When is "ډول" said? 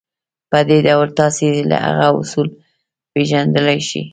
0.87-1.07